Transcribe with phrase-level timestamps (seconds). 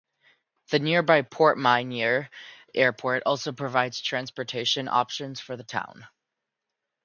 [0.71, 2.29] The nearby Port-Menier
[2.73, 6.07] Airport also provides transportation options for the town.